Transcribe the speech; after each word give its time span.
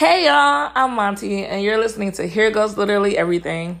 Hey 0.00 0.24
y'all, 0.24 0.72
I'm 0.74 0.94
Monty, 0.94 1.44
and 1.44 1.62
you're 1.62 1.76
listening 1.76 2.10
to 2.12 2.26
Here 2.26 2.50
Goes 2.50 2.74
Literally 2.78 3.18
Everything. 3.18 3.80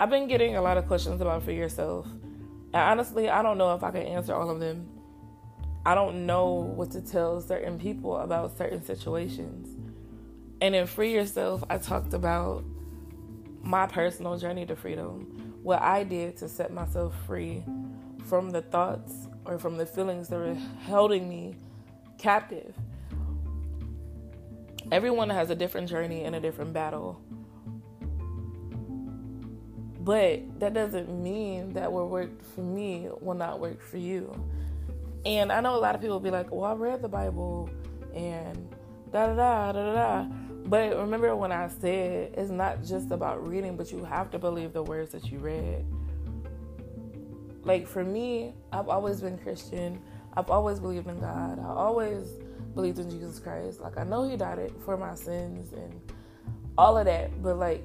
I've 0.00 0.08
been 0.08 0.26
getting 0.26 0.56
a 0.56 0.62
lot 0.62 0.78
of 0.78 0.86
questions 0.86 1.20
about 1.20 1.42
Free 1.42 1.58
Yourself, 1.58 2.06
and 2.06 2.74
honestly, 2.74 3.28
I 3.28 3.42
don't 3.42 3.58
know 3.58 3.74
if 3.74 3.82
I 3.82 3.90
can 3.90 4.00
answer 4.00 4.34
all 4.34 4.48
of 4.48 4.60
them. 4.60 4.88
I 5.84 5.94
don't 5.94 6.24
know 6.24 6.54
what 6.54 6.92
to 6.92 7.02
tell 7.02 7.42
certain 7.42 7.78
people 7.78 8.16
about 8.16 8.56
certain 8.56 8.82
situations. 8.82 9.68
And 10.62 10.74
in 10.74 10.86
Free 10.86 11.12
Yourself, 11.12 11.62
I 11.68 11.76
talked 11.76 12.14
about 12.14 12.64
my 13.60 13.86
personal 13.86 14.38
journey 14.38 14.64
to 14.64 14.76
freedom, 14.76 15.58
what 15.62 15.82
I 15.82 16.04
did 16.04 16.38
to 16.38 16.48
set 16.48 16.72
myself 16.72 17.14
free 17.26 17.62
from 18.24 18.48
the 18.48 18.62
thoughts 18.62 19.28
or 19.44 19.58
from 19.58 19.76
the 19.76 19.84
feelings 19.84 20.28
that 20.28 20.38
were 20.38 20.56
holding 20.86 21.28
me 21.28 21.54
captive. 22.16 22.74
Everyone 24.92 25.30
has 25.30 25.50
a 25.50 25.54
different 25.54 25.88
journey 25.88 26.24
and 26.24 26.34
a 26.34 26.40
different 26.40 26.72
battle. 26.72 27.20
But 30.00 30.60
that 30.60 30.74
doesn't 30.74 31.08
mean 31.08 31.72
that 31.72 31.90
what 31.90 32.10
worked 32.10 32.44
for 32.54 32.60
me 32.60 33.08
will 33.20 33.34
not 33.34 33.58
work 33.58 33.80
for 33.80 33.96
you. 33.96 34.34
And 35.24 35.50
I 35.50 35.60
know 35.62 35.74
a 35.74 35.80
lot 35.80 35.94
of 35.94 36.02
people 36.02 36.16
will 36.16 36.20
be 36.20 36.30
like, 36.30 36.52
well, 36.52 36.64
I 36.70 36.74
read 36.74 37.00
the 37.00 37.08
Bible 37.08 37.70
and 38.14 38.68
da 39.10 39.28
da 39.28 39.34
da 39.34 39.72
da 39.72 39.94
da. 39.94 40.24
But 40.66 40.96
remember 40.96 41.34
when 41.34 41.52
I 41.52 41.68
said 41.68 42.34
it's 42.36 42.50
not 42.50 42.84
just 42.84 43.10
about 43.10 43.46
reading, 43.46 43.76
but 43.76 43.90
you 43.90 44.04
have 44.04 44.30
to 44.32 44.38
believe 44.38 44.74
the 44.74 44.82
words 44.82 45.12
that 45.12 45.30
you 45.30 45.38
read. 45.38 45.86
Like 47.62 47.86
for 47.86 48.04
me, 48.04 48.52
I've 48.72 48.90
always 48.90 49.22
been 49.22 49.38
Christian. 49.38 50.02
I've 50.36 50.50
always 50.50 50.80
believed 50.80 51.06
in 51.06 51.20
God. 51.20 51.58
I 51.58 51.68
always 51.68 52.28
believed 52.74 52.98
in 52.98 53.10
Jesus 53.10 53.38
Christ. 53.38 53.80
Like 53.80 53.98
I 53.98 54.04
know 54.04 54.28
He 54.28 54.36
died 54.36 54.72
for 54.84 54.96
my 54.96 55.14
sins 55.14 55.72
and 55.72 56.00
all 56.76 56.96
of 56.98 57.06
that. 57.06 57.42
But 57.42 57.58
like, 57.58 57.84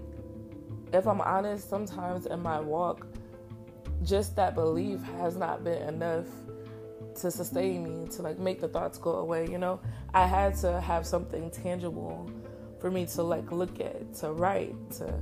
if 0.93 1.07
I'm 1.07 1.21
honest, 1.21 1.70
sometimes 1.70 2.26
in 2.26 2.41
my 2.41 2.59
walk, 2.59 3.07
just 4.04 4.35
that 4.35 4.55
belief 4.55 5.01
has 5.20 5.35
not 5.35 5.63
been 5.63 5.81
enough 5.84 6.26
to 7.21 7.29
sustain 7.29 7.84
me 7.84 8.07
to 8.07 8.21
like 8.21 8.40
make 8.40 8.62
the 8.62 8.68
thoughts 8.68 8.98
go 8.98 9.15
away. 9.15 9.48
You 9.49 9.57
know, 9.57 9.79
I 10.13 10.26
had 10.26 10.55
to 10.57 10.79
have 10.81 11.05
something 11.05 11.49
tangible 11.51 12.29
for 12.79 12.90
me 12.90 13.05
to 13.07 13.24
like 13.24 13.51
look 13.51 13.79
at, 13.79 14.13
to 14.15 14.31
write, 14.31 14.76
to 14.91 15.13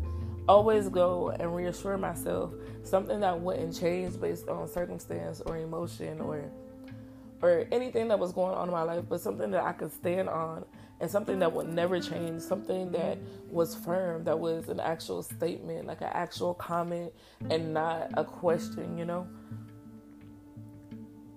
always 0.47 0.87
go 0.89 1.29
and 1.29 1.53
reassure 1.55 1.97
myself 1.97 2.53
something 2.83 3.19
that 3.19 3.37
wouldn't 3.39 3.77
change 3.77 4.19
based 4.19 4.47
on 4.47 4.67
circumstance 4.67 5.41
or 5.41 5.57
emotion 5.57 6.21
or 6.21 6.49
or 7.41 7.65
anything 7.71 8.07
that 8.07 8.19
was 8.19 8.31
going 8.31 8.55
on 8.55 8.67
in 8.67 8.73
my 8.73 8.83
life, 8.83 9.03
but 9.07 9.21
something 9.21 9.51
that 9.51 9.63
I 9.63 9.73
could 9.73 9.91
stand 9.91 10.29
on 10.29 10.65
and 10.99 11.09
something 11.09 11.39
that 11.39 11.51
would 11.51 11.67
never 11.67 11.99
change, 11.99 12.41
something 12.41 12.91
that 12.91 13.19
was 13.49 13.75
firm, 13.75 14.23
that 14.23 14.39
was 14.39 14.69
an 14.69 14.79
actual 14.79 15.21
statement, 15.21 15.85
like 15.85 16.01
an 16.01 16.09
actual 16.11 16.53
comment 16.55 17.13
and 17.49 17.73
not 17.73 18.09
a 18.15 18.23
question, 18.23 18.97
you 18.97 19.05
know? 19.05 19.27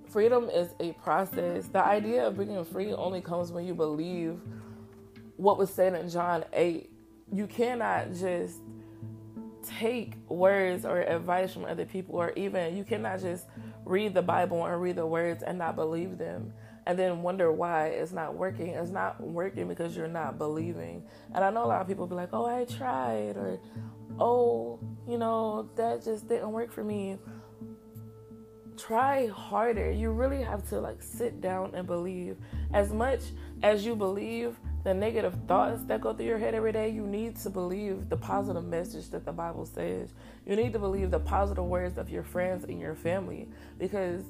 Freedom 0.09 0.49
is 0.49 0.75
a 0.81 0.93
process. 0.95 1.69
The 1.69 1.85
idea 1.85 2.27
of 2.27 2.39
being 2.39 2.65
free 2.65 2.93
only 2.93 3.21
comes 3.21 3.53
when 3.53 3.67
you 3.67 3.75
believe 3.75 4.41
what 5.37 5.59
was 5.59 5.71
said 5.71 5.95
in 5.95 6.09
John 6.09 6.45
8. 6.53 6.91
You 7.33 7.47
cannot 7.47 8.13
just 8.15 8.57
take 9.67 10.15
words 10.29 10.85
or 10.85 11.01
advice 11.01 11.53
from 11.53 11.65
other 11.65 11.85
people, 11.85 12.17
or 12.17 12.33
even 12.37 12.77
you 12.77 12.85
cannot 12.85 13.21
just 13.21 13.47
read 13.85 14.15
the 14.15 14.23
Bible 14.23 14.65
and 14.65 14.81
read 14.81 14.97
the 14.97 15.07
words 15.07 15.43
and 15.43 15.59
not 15.59 15.77
believe 15.77 16.19
them 16.19 16.53
and 16.87 16.99
then 16.99 17.23
wonder 17.23 17.53
why 17.53 17.87
it's 17.87 18.13
not 18.13 18.35
working. 18.35 18.69
It's 18.69 18.91
not 18.91 19.21
working 19.21 19.69
because 19.69 19.97
you're 19.97 20.09
not 20.09 20.39
believing. 20.39 21.05
And 21.35 21.45
I 21.45 21.51
know 21.51 21.65
a 21.65 21.67
lot 21.67 21.81
of 21.81 21.87
people 21.87 22.07
be 22.07 22.15
like, 22.15 22.31
oh, 22.33 22.47
I 22.47 22.65
tried, 22.65 23.37
or 23.37 23.61
oh, 24.19 24.81
you 25.09 25.19
know, 25.19 25.71
that 25.77 26.05
just 26.05 26.29
didn't 26.29 26.51
work 26.53 26.73
for 26.73 26.83
me. 26.83 27.19
Try 28.77 29.29
harder. 29.29 29.91
You 29.91 30.11
really 30.11 30.43
have 30.43 30.69
to 30.71 30.81
like 30.81 31.03
sit 31.03 31.41
down 31.41 31.75
and 31.75 31.87
believe. 31.87 32.39
As 32.73 32.93
much 32.93 33.21
as 33.63 33.85
you 33.85 33.95
believe, 33.95 34.59
the 34.83 34.95
negative 34.95 35.37
thoughts 35.47 35.83
that 35.85 36.01
go 36.01 36.15
through 36.15 36.27
your 36.27 36.39
head 36.39 36.55
every 36.55 36.73
day, 36.73 36.89
you 36.89 37.07
need 37.07 37.37
to 37.37 37.51
believe 37.51 38.09
the 38.09 38.17
positive 38.17 38.65
message 38.65 39.11
that 39.11 39.27
the 39.27 39.33
Bible 39.33 39.67
says. 39.67 40.15
You 40.47 40.57
need 40.57 40.73
to 40.73 40.79
believe 40.79 41.11
the 41.11 41.21
positive 41.21 41.65
words 41.65 41.99
of 41.99 42.09
your 42.09 42.23
friends 42.23 42.65
and 42.65 42.81
your 42.81 42.95
family. 42.95 43.49
Because 43.79 44.25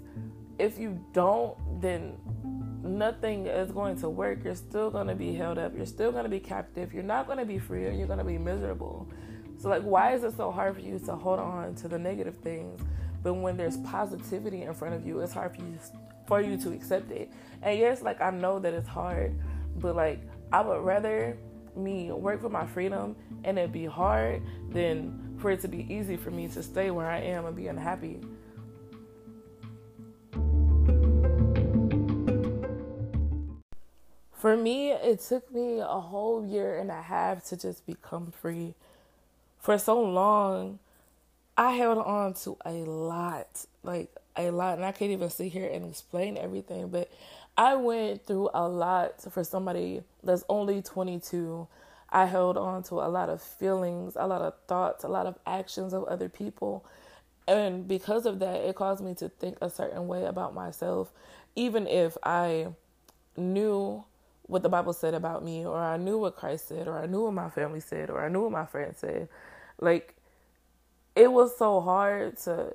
if 0.58 0.78
you 0.78 1.02
don't, 1.12 1.56
then 1.80 2.16
nothing 2.82 3.46
is 3.46 3.70
going 3.70 3.98
to 4.00 4.08
work. 4.08 4.44
You're 4.44 4.56
still 4.56 4.90
going 4.90 5.06
to 5.06 5.14
be 5.14 5.34
held 5.34 5.56
up. 5.56 5.76
You're 5.76 5.86
still 5.86 6.10
going 6.10 6.24
to 6.24 6.30
be 6.30 6.40
captive. 6.40 6.92
You're 6.92 7.02
not 7.04 7.26
going 7.26 7.38
to 7.38 7.46
be 7.46 7.58
free 7.58 7.86
and 7.86 7.96
you're 7.96 8.08
going 8.08 8.18
to 8.18 8.24
be 8.24 8.38
miserable. 8.38 9.08
So, 9.58 9.68
like, 9.68 9.82
why 9.82 10.14
is 10.14 10.24
it 10.24 10.36
so 10.36 10.50
hard 10.50 10.74
for 10.74 10.80
you 10.80 10.98
to 10.98 11.14
hold 11.14 11.38
on 11.38 11.74
to 11.76 11.88
the 11.88 11.98
negative 11.98 12.36
things? 12.38 12.80
But 13.22 13.34
when 13.34 13.56
there's 13.56 13.76
positivity 13.78 14.62
in 14.62 14.74
front 14.74 14.94
of 14.94 15.06
you, 15.06 15.20
it's 15.20 15.32
hard 15.32 15.54
for 15.54 15.62
you 15.62 15.78
for 16.26 16.40
you 16.40 16.56
to 16.56 16.72
accept 16.72 17.10
it. 17.10 17.30
And 17.60 17.78
yes, 17.78 18.02
like 18.02 18.20
I 18.20 18.30
know 18.30 18.58
that 18.60 18.72
it's 18.72 18.88
hard, 18.88 19.38
but 19.76 19.96
like 19.96 20.20
I 20.52 20.60
would 20.60 20.82
rather 20.82 21.36
me 21.76 22.10
work 22.10 22.40
for 22.40 22.48
my 22.48 22.66
freedom 22.66 23.14
and 23.44 23.58
it 23.58 23.72
be 23.72 23.84
hard 23.84 24.42
than 24.70 25.36
for 25.38 25.50
it 25.50 25.60
to 25.60 25.68
be 25.68 25.92
easy 25.92 26.16
for 26.16 26.30
me 26.30 26.48
to 26.48 26.62
stay 26.62 26.90
where 26.90 27.06
I 27.06 27.20
am 27.20 27.46
and 27.46 27.54
be 27.54 27.68
unhappy. 27.68 28.20
For 34.32 34.56
me, 34.56 34.92
it 34.92 35.20
took 35.20 35.52
me 35.52 35.80
a 35.80 35.84
whole 35.84 36.46
year 36.46 36.78
and 36.78 36.90
a 36.90 37.02
half 37.02 37.44
to 37.48 37.58
just 37.58 37.86
become 37.86 38.32
free. 38.32 38.74
For 39.58 39.76
so 39.76 40.00
long, 40.00 40.78
I 41.58 41.72
held 41.72 41.98
on 41.98 42.32
to 42.44 42.56
a 42.64 42.72
lot, 42.72 43.66
like 43.82 44.10
a 44.36 44.50
lot, 44.50 44.78
and 44.78 44.84
I 44.84 44.92
can't 44.92 45.10
even 45.10 45.28
sit 45.28 45.52
here 45.52 45.68
and 45.70 45.84
explain 45.84 46.38
everything, 46.38 46.88
but 46.88 47.10
I 47.60 47.74
went 47.74 48.24
through 48.24 48.48
a 48.54 48.66
lot 48.66 49.20
for 49.30 49.44
somebody 49.44 50.02
that's 50.22 50.44
only 50.48 50.80
22. 50.80 51.68
I 52.08 52.24
held 52.24 52.56
on 52.56 52.82
to 52.84 52.94
a 52.94 53.08
lot 53.08 53.28
of 53.28 53.42
feelings, 53.42 54.16
a 54.16 54.26
lot 54.26 54.40
of 54.40 54.54
thoughts, 54.66 55.04
a 55.04 55.08
lot 55.08 55.26
of 55.26 55.38
actions 55.46 55.92
of 55.92 56.04
other 56.04 56.30
people. 56.30 56.86
And 57.46 57.86
because 57.86 58.24
of 58.24 58.38
that, 58.38 58.54
it 58.62 58.76
caused 58.76 59.04
me 59.04 59.14
to 59.16 59.28
think 59.28 59.58
a 59.60 59.68
certain 59.68 60.08
way 60.08 60.24
about 60.24 60.54
myself, 60.54 61.12
even 61.54 61.86
if 61.86 62.16
I 62.22 62.68
knew 63.36 64.04
what 64.46 64.62
the 64.62 64.70
Bible 64.70 64.94
said 64.94 65.12
about 65.12 65.44
me, 65.44 65.66
or 65.66 65.76
I 65.76 65.98
knew 65.98 66.16
what 66.16 66.36
Christ 66.36 66.66
said, 66.66 66.88
or 66.88 66.98
I 66.98 67.04
knew 67.04 67.24
what 67.24 67.34
my 67.34 67.50
family 67.50 67.80
said, 67.80 68.08
or 68.08 68.24
I 68.24 68.30
knew 68.30 68.40
what 68.40 68.52
my 68.52 68.64
friends 68.64 69.00
said. 69.00 69.28
Like, 69.78 70.16
it 71.14 71.30
was 71.30 71.58
so 71.58 71.82
hard 71.82 72.38
to 72.38 72.74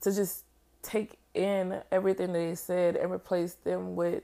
to 0.00 0.14
just 0.14 0.44
take 0.80 1.18
in 1.34 1.80
everything 1.90 2.32
they 2.32 2.54
said 2.54 2.96
and 2.96 3.12
replace 3.12 3.54
them 3.54 3.96
with 3.96 4.22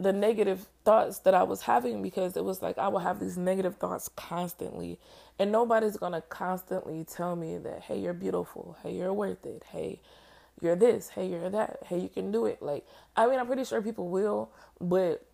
the 0.00 0.12
negative 0.12 0.66
thoughts 0.84 1.18
that 1.20 1.34
I 1.34 1.42
was 1.42 1.62
having 1.62 2.02
because 2.02 2.36
it 2.36 2.44
was 2.44 2.62
like 2.62 2.78
I 2.78 2.88
would 2.88 3.02
have 3.02 3.20
these 3.20 3.36
negative 3.36 3.76
thoughts 3.76 4.08
constantly. 4.08 4.98
And 5.38 5.52
nobody's 5.52 5.96
going 5.96 6.12
to 6.12 6.22
constantly 6.22 7.04
tell 7.04 7.36
me 7.36 7.58
that, 7.58 7.82
hey, 7.82 8.00
you're 8.00 8.14
beautiful. 8.14 8.76
Hey, 8.82 8.96
you're 8.96 9.12
worth 9.12 9.44
it. 9.44 9.62
Hey, 9.70 10.00
you're 10.60 10.76
this. 10.76 11.10
Hey, 11.10 11.28
you're 11.28 11.50
that. 11.50 11.80
Hey, 11.86 12.00
you 12.00 12.08
can 12.08 12.32
do 12.32 12.46
it. 12.46 12.62
Like, 12.62 12.86
I 13.14 13.26
mean, 13.26 13.38
I'm 13.38 13.46
pretty 13.46 13.64
sure 13.64 13.82
people 13.82 14.08
will, 14.08 14.50
but 14.80 15.24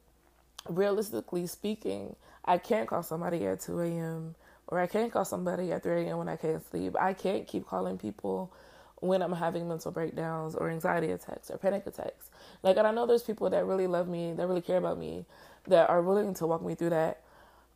realistically 0.68 1.46
speaking, 1.46 2.16
I 2.44 2.58
can't 2.58 2.88
call 2.88 3.04
somebody 3.04 3.46
at 3.46 3.60
2 3.60 3.80
a.m. 3.80 4.34
or 4.66 4.80
I 4.80 4.88
can't 4.88 5.12
call 5.12 5.24
somebody 5.24 5.72
at 5.72 5.84
3 5.84 6.06
a.m. 6.06 6.18
when 6.18 6.28
I 6.28 6.36
can't 6.36 6.64
sleep. 6.70 6.96
I 7.00 7.12
can't 7.12 7.46
keep 7.46 7.66
calling 7.66 7.98
people 7.98 8.52
when 9.00 9.22
I'm 9.22 9.32
having 9.32 9.68
mental 9.68 9.90
breakdowns 9.90 10.54
or 10.54 10.70
anxiety 10.70 11.10
attacks 11.10 11.50
or 11.50 11.58
panic 11.58 11.86
attacks. 11.86 12.30
Like, 12.62 12.76
and 12.76 12.86
I 12.86 12.90
know 12.90 13.06
there's 13.06 13.22
people 13.22 13.50
that 13.50 13.64
really 13.66 13.86
love 13.86 14.08
me, 14.08 14.32
that 14.32 14.46
really 14.46 14.62
care 14.62 14.78
about 14.78 14.98
me, 14.98 15.26
that 15.66 15.88
are 15.90 16.02
willing 16.02 16.34
to 16.34 16.46
walk 16.46 16.62
me 16.62 16.74
through 16.74 16.90
that. 16.90 17.20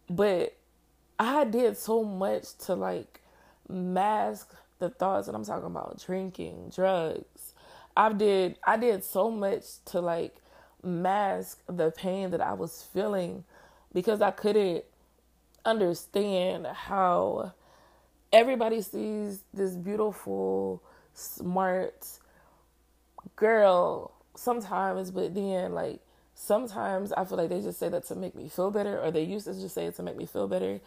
But 0.09 0.56
I 1.19 1.45
did 1.45 1.77
so 1.77 2.03
much 2.03 2.56
to 2.67 2.75
like 2.75 3.21
mask 3.69 4.55
the 4.79 4.89
thoughts, 4.89 5.27
that 5.27 5.35
I'm 5.35 5.45
talking 5.45 5.67
about 5.67 6.03
drinking, 6.05 6.73
drugs. 6.75 7.55
I 7.97 8.12
did 8.12 8.59
I 8.65 8.77
did 8.77 9.05
so 9.05 9.31
much 9.31 9.65
to 9.87 10.00
like 10.00 10.37
mask 10.83 11.61
the 11.69 11.91
pain 11.91 12.31
that 12.31 12.41
I 12.41 12.55
was 12.55 12.89
feeling 12.93 13.45
because 13.93 14.23
I 14.23 14.31
couldn't 14.31 14.85
understand 15.65 16.67
how 16.67 17.53
everybody 18.33 18.81
sees 18.81 19.43
this 19.53 19.73
beautiful 19.73 20.83
smart 21.21 22.07
girl 23.37 24.13
sometimes, 24.35 25.11
but 25.11 25.35
then 25.35 25.73
like 25.73 26.01
sometimes 26.35 27.13
I 27.13 27.25
feel 27.25 27.37
like 27.37 27.51
they 27.51 27.61
just 27.61 27.79
say 27.79 27.89
that 27.89 28.07
to 28.09 28.15
make 28.15 28.35
me 28.35 28.49
feel 28.49 28.71
better, 28.71 29.01
or 29.01 29.11
they 29.11 29.23
used 29.23 29.47
to 29.47 29.55
just 29.55 29.75
say 29.75 29.87
it 29.87 29.97
to 29.97 30.03
make 30.03 30.17
me 30.17 30.27
feel 30.27 30.49
better 30.49 30.81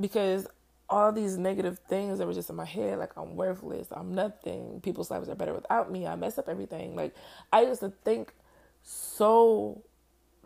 because 0.00 0.46
all 0.90 1.12
these 1.12 1.36
negative 1.36 1.78
things 1.88 2.18
that 2.18 2.26
were 2.26 2.32
just 2.32 2.48
in 2.48 2.56
my 2.56 2.64
head, 2.64 2.98
like 2.98 3.16
I'm 3.16 3.36
worthless, 3.36 3.88
I'm 3.90 4.14
nothing, 4.14 4.80
people's 4.82 5.10
lives 5.10 5.28
are 5.28 5.34
better 5.34 5.52
without 5.52 5.92
me, 5.92 6.06
I 6.06 6.16
mess 6.16 6.38
up 6.38 6.48
everything. 6.48 6.96
Like 6.96 7.14
I 7.52 7.62
used 7.62 7.80
to 7.80 7.92
think 8.04 8.32
so 8.82 9.82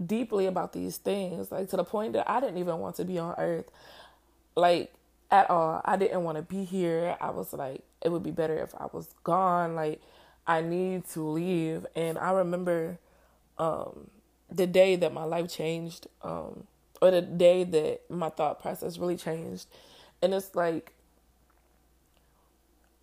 deeply 0.05 0.47
about 0.47 0.73
these 0.73 0.97
things, 0.97 1.53
like 1.53 1.71
to 1.71 1.77
the 1.77 1.85
point 1.85 2.15
that 2.15 2.29
I 2.29 2.41
didn't 2.41 2.59
even 2.59 2.79
want 2.79 2.97
to 2.97 3.05
be 3.05 3.19
on 3.19 3.35
earth, 3.39 3.71
like 4.57 4.93
at 5.33 5.51
all. 5.51 5.81
I 5.85 5.97
didn't 5.97 6.23
want 6.23 6.37
to 6.37 6.43
be 6.43 6.65
here. 6.65 7.17
I 7.21 7.31
was 7.31 7.53
like, 7.53 7.83
it 8.03 8.13
would 8.13 8.23
be 8.23 8.31
better 8.31 8.57
if 8.59 8.75
I 8.77 8.87
was 8.93 9.09
gone. 9.25 9.75
Like, 9.75 10.01
I 10.47 10.61
need 10.61 11.09
to 11.11 11.23
leave. 11.27 11.87
And 11.97 12.19
I 12.19 12.33
remember 12.33 12.99
um, 13.59 14.11
the 14.51 14.67
day 14.67 14.95
that 14.97 15.13
my 15.13 15.25
life 15.25 15.51
changed, 15.51 16.07
um, 16.23 16.65
or 17.01 17.11
the 17.11 17.23
day 17.23 17.65
that 17.65 18.09
my 18.11 18.29
thought 18.29 18.61
process 18.61 18.99
really 18.99 19.17
changed. 19.17 19.67
And 20.21 20.35
it's 20.35 20.55
like, 20.55 20.93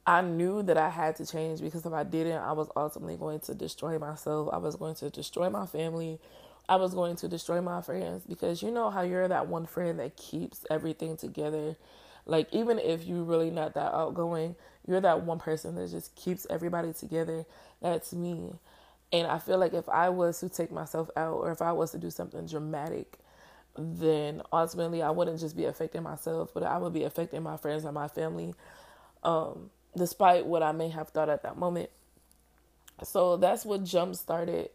I 0.05 0.21
knew 0.21 0.63
that 0.63 0.77
I 0.77 0.89
had 0.89 1.15
to 1.17 1.25
change 1.25 1.61
because 1.61 1.85
if 1.85 1.93
I 1.93 2.03
didn't, 2.03 2.41
I 2.41 2.51
was 2.53 2.69
ultimately 2.75 3.17
going 3.17 3.41
to 3.41 3.53
destroy 3.53 3.99
myself. 3.99 4.49
I 4.51 4.57
was 4.57 4.75
going 4.75 4.95
to 4.95 5.09
destroy 5.09 5.49
my 5.49 5.65
family. 5.65 6.19
I 6.67 6.77
was 6.77 6.93
going 6.93 7.15
to 7.17 7.27
destroy 7.27 7.61
my 7.61 7.81
friends 7.81 8.23
because 8.27 8.61
you 8.61 8.71
know 8.71 8.91
how 8.91 9.01
you're 9.01 9.27
that 9.27 9.47
one 9.47 9.65
friend 9.65 9.99
that 9.99 10.15
keeps 10.15 10.65
everything 10.69 11.17
together. 11.17 11.75
Like, 12.25 12.48
even 12.51 12.80
if 12.80 13.04
you're 13.06 13.24
really 13.24 13.50
not 13.50 13.74
that 13.74 13.94
outgoing, 13.94 14.56
you're 14.88 15.01
that 15.01 15.24
one 15.24 15.39
person 15.39 15.75
that 15.75 15.89
just 15.89 16.16
keeps 16.16 16.45
everybody 16.50 16.94
together. 16.94 17.45
That's 17.81 18.13
me. 18.13 18.54
And 19.12 19.27
I 19.27 19.39
feel 19.39 19.57
like 19.57 19.74
if 19.74 19.89
I 19.89 20.10
was 20.10 20.39
to 20.42 20.50
take 20.50 20.71
myself 20.71 21.10
out 21.16 21.33
or 21.33 21.51
if 21.51 21.62
I 21.62 21.71
was 21.71 21.92
to 21.92 21.98
do 21.98 22.10
something 22.10 22.45
dramatic, 22.45 23.18
then 23.77 24.42
ultimately 24.51 25.01
I 25.01 25.10
wouldn't 25.10 25.39
just 25.39 25.57
be 25.57 25.66
affecting 25.66 26.04
myself, 26.04 26.51
but 26.54 26.63
I 26.63 26.77
would 26.77 26.94
be 26.94 27.04
affecting 27.04 27.42
my 27.42 27.57
friends 27.57 27.86
and 27.86 27.94
my 27.94 28.07
family. 28.07 28.54
Um, 29.24 29.71
despite 29.95 30.45
what 30.45 30.63
I 30.63 30.71
may 30.71 30.89
have 30.89 31.10
thought 31.10 31.30
at 31.30 31.44
that 31.44 31.57
moment. 31.57 31.89
So 33.04 33.38
that's 33.38 33.66
what 33.66 33.83
jump 33.83 34.16
started. 34.16 34.69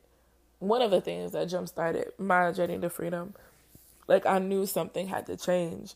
One 0.59 0.83
of 0.83 0.91
the 0.91 1.01
things 1.01 1.33
that 1.33 1.49
jump 1.49 1.69
started 1.69 2.13
my 2.19 2.53
journey 2.53 2.79
to 2.79 2.91
freedom. 2.91 3.35
Like 4.07 4.27
I 4.27 4.39
knew 4.39 4.67
something 4.67 5.07
had 5.07 5.27
to 5.27 5.37
change. 5.37 5.95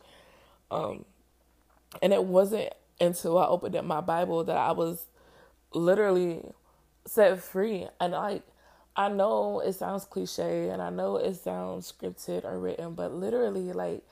Um, 0.71 1.05
and 2.03 2.13
it 2.13 2.25
wasn't 2.25 2.73
until 3.01 3.39
I 3.39 3.47
opened 3.47 3.77
up 3.77 3.85
my 3.85 4.01
Bible 4.01 4.45
that 4.45 4.57
I 4.57 4.73
was 4.73 5.07
literally 5.73 6.43
set 7.07 7.41
free. 7.41 7.87
And 8.01 8.13
like 8.13 8.43
I 8.97 9.09
know 9.09 9.61
it 9.61 9.75
sounds 9.75 10.05
cliche 10.05 10.69
and 10.71 10.83
I 10.83 10.91
know 10.91 11.17
it 11.17 11.35
sounds 11.37 11.93
scripted 11.93 12.45
or 12.45 12.59
written, 12.59 12.95
but 12.95 13.13
literally 13.13 13.73
like 13.73 14.03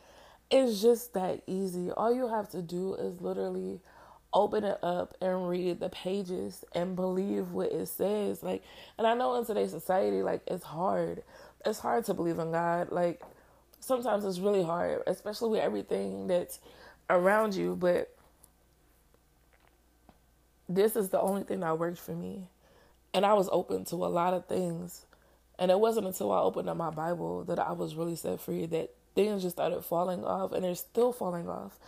it's 0.51 0.81
just 0.81 1.15
that 1.15 1.43
easy. 1.47 1.91
All 1.91 2.15
you 2.15 2.29
have 2.29 2.51
to 2.51 2.63
do 2.63 2.95
is 2.95 3.21
literally 3.21 3.81
open 4.33 4.65
it 4.65 4.79
up 4.83 5.17
and 5.21 5.49
read 5.49 5.81
the 5.81 5.89
pages 5.89 6.65
and 6.73 6.95
believe 6.95 7.53
what 7.53 7.73
it 7.73 7.87
says. 7.87 8.43
Like, 8.43 8.63
and 8.99 9.07
I 9.07 9.15
know 9.15 9.35
in 9.37 9.47
today's 9.47 9.71
society, 9.71 10.23
like, 10.23 10.43
it's 10.47 10.65
hard. 10.65 11.23
It's 11.65 11.79
hard 11.79 12.05
to 12.05 12.15
believe 12.15 12.39
in 12.39 12.53
God. 12.53 12.93
Like, 12.93 13.23
sometimes 13.81 14.25
it's 14.25 14.39
really 14.39 14.63
hard, 14.63 15.03
especially 15.07 15.51
with 15.51 15.61
everything 15.61 16.27
that's 16.27 16.61
around 17.09 17.55
you. 17.55 17.77
But 17.77 18.15
this 20.69 20.97
is 20.97 21.11
the 21.11 21.21
only 21.21 21.43
thing 21.43 21.61
that 21.61 21.79
worked 21.79 21.99
for 21.99 22.13
me. 22.13 22.49
And 23.15 23.25
I 23.25 23.35
was 23.35 23.49
open 23.53 23.85
to 23.87 23.97
a 23.97 24.09
lot 24.09 24.35
of 24.35 24.47
things. 24.47 25.07
And 25.59 25.71
it 25.71 25.81
wasn't 25.81 26.07
until 26.07 26.33
I 26.33 26.41
opened 26.41 26.69
up 26.69 26.77
my 26.77 26.91
Bible 26.91 27.45
that 27.45 27.59
I 27.59 27.73
was 27.73 27.95
really 27.95 28.17
set 28.17 28.41
free 28.41 28.67
that 28.67 28.91
things 29.15 29.43
just 29.43 29.57
started 29.57 29.83
falling 29.83 30.25
off 30.25 30.53
and 30.53 30.63
they're 30.63 30.75
still 30.75 31.13
falling 31.13 31.49
off. 31.49 31.79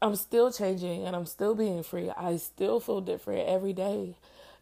I'm 0.00 0.14
still 0.16 0.52
changing 0.52 1.04
and 1.04 1.14
I'm 1.14 1.26
still 1.26 1.54
being 1.54 1.82
free. 1.82 2.10
I 2.16 2.36
still 2.36 2.80
feel 2.80 3.00
different 3.00 3.48
every 3.48 3.72
day. 3.72 4.14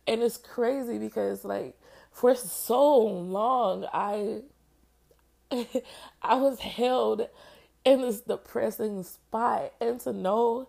And 0.07 0.23
it's 0.23 0.39
crazy 0.39 0.99
because 0.99 1.45
like 1.45 1.79
for 2.11 2.35
so 2.35 2.97
long 2.99 3.87
I 3.93 4.41
I 6.23 6.35
was 6.35 6.59
held 6.61 7.29
in 7.89 8.03
this 8.03 8.21
depressing 8.21 9.03
spot 9.03 9.73
and 9.81 9.99
to 10.01 10.13
know 10.13 10.69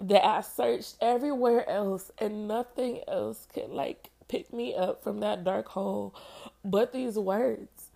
that 0.00 0.24
I 0.24 0.40
searched 0.40 0.96
everywhere 1.00 1.68
else 1.68 2.10
and 2.18 2.48
nothing 2.48 3.00
else 3.06 3.46
could 3.52 3.68
like 3.68 4.08
pick 4.28 4.50
me 4.50 4.74
up 4.74 5.02
from 5.02 5.20
that 5.20 5.44
dark 5.44 5.68
hole 5.68 6.14
but 6.64 6.92
these 6.92 7.16
words. 7.18 7.90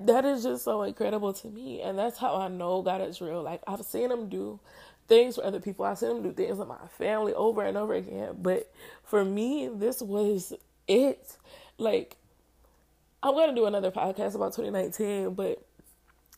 That 0.00 0.24
is 0.24 0.44
just 0.44 0.64
so 0.64 0.82
incredible 0.82 1.34
to 1.34 1.48
me. 1.48 1.82
And 1.82 1.98
that's 1.98 2.18
how 2.18 2.36
I 2.36 2.48
know 2.48 2.80
God 2.80 3.02
is 3.02 3.20
real. 3.20 3.42
Like 3.42 3.60
I've 3.66 3.82
seen 3.84 4.10
him 4.10 4.30
do 4.30 4.58
things 5.06 5.36
for 5.36 5.44
other 5.44 5.60
people. 5.60 5.84
I've 5.84 5.98
seen 5.98 6.10
him 6.10 6.22
do 6.22 6.32
things 6.32 6.56
with 6.56 6.68
my 6.68 6.86
family 6.96 7.34
over 7.34 7.62
and 7.64 7.76
over 7.76 7.92
again. 7.92 8.36
But 8.40 8.72
for 9.04 9.24
me, 9.24 9.68
this 9.68 10.00
was 10.00 10.54
it. 10.88 11.36
Like, 11.76 12.16
I'm 13.22 13.34
to 13.34 13.54
do 13.54 13.66
another 13.66 13.90
podcast 13.90 14.34
about 14.34 14.54
2019, 14.54 15.34
but 15.34 15.62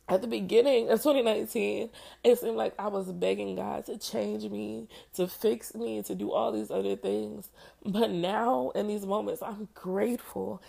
at 0.08 0.22
the 0.22 0.28
beginning 0.28 0.90
of 0.90 1.02
2019, 1.02 1.90
it 2.24 2.38
seemed 2.38 2.56
like 2.56 2.74
I 2.78 2.88
was 2.88 3.12
begging 3.12 3.56
God 3.56 3.86
to 3.86 3.98
change 3.98 4.44
me, 4.50 4.88
to 5.14 5.28
fix 5.28 5.74
me, 5.74 6.02
to 6.02 6.14
do 6.14 6.32
all 6.32 6.52
these 6.52 6.70
other 6.70 6.96
things. 6.96 7.50
But 7.84 8.10
now, 8.10 8.70
in 8.74 8.88
these 8.88 9.06
moments, 9.06 9.42
I'm 9.42 9.68
grateful. 9.74 10.62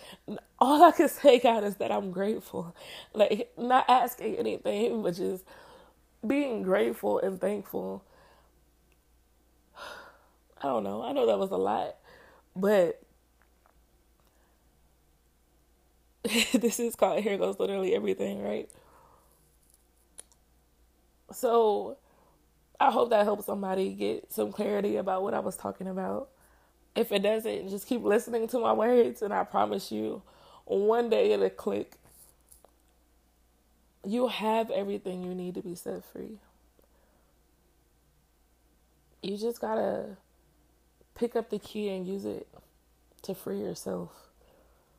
All 0.58 0.84
I 0.84 0.92
can 0.92 1.08
say, 1.10 1.38
God, 1.38 1.64
is 1.64 1.76
that 1.76 1.92
I'm 1.92 2.12
grateful. 2.12 2.74
Like, 3.14 3.52
not 3.58 3.84
asking 3.88 4.36
anything, 4.36 5.02
but 5.02 5.16
just 5.16 5.44
being 6.26 6.62
grateful 6.62 7.18
and 7.20 7.40
thankful. 7.40 8.04
I 10.62 10.64
don't 10.64 10.84
know. 10.84 11.02
I 11.02 11.12
know 11.12 11.26
that 11.26 11.38
was 11.38 11.50
a 11.52 11.56
lot, 11.58 11.96
but 12.56 13.00
this 16.54 16.80
is 16.80 16.96
called 16.96 17.22
Here 17.22 17.38
Goes 17.38 17.58
Literally 17.60 17.94
Everything, 17.94 18.42
right? 18.42 18.68
So 21.36 21.98
I 22.80 22.90
hope 22.90 23.10
that 23.10 23.24
helps 23.24 23.46
somebody 23.46 23.92
get 23.92 24.32
some 24.32 24.52
clarity 24.52 24.96
about 24.96 25.22
what 25.22 25.34
I 25.34 25.40
was 25.40 25.56
talking 25.56 25.86
about. 25.86 26.30
If 26.94 27.12
it 27.12 27.22
doesn't, 27.22 27.68
just 27.68 27.86
keep 27.86 28.02
listening 28.02 28.48
to 28.48 28.58
my 28.58 28.72
words, 28.72 29.20
and 29.20 29.34
I 29.34 29.44
promise 29.44 29.92
you, 29.92 30.22
one 30.64 31.10
day 31.10 31.32
it'll 31.32 31.50
click 31.50 31.92
you 34.06 34.28
have 34.28 34.70
everything 34.70 35.24
you 35.24 35.34
need 35.34 35.54
to 35.56 35.62
be 35.62 35.74
set 35.74 36.04
free. 36.04 36.38
You 39.22 39.36
just 39.36 39.60
gotta 39.60 40.16
pick 41.16 41.36
up 41.36 41.50
the 41.50 41.58
key 41.58 41.88
and 41.90 42.06
use 42.06 42.24
it 42.24 42.46
to 43.22 43.34
free 43.34 43.58
yourself. 43.60 44.25